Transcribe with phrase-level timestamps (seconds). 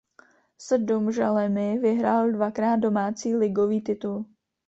[0.57, 4.25] S Domžalemi vyhrál dvakrát domácí ligový titul.